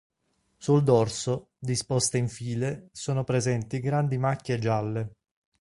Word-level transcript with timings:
Sul 0.57 0.81
dorso, 0.81 1.49
disposte 1.59 2.17
in 2.17 2.27
file, 2.27 2.89
sono 2.91 3.23
presenti 3.23 3.79
grandi 3.79 4.17
macchie 4.17 4.57
gialle. 4.57 5.13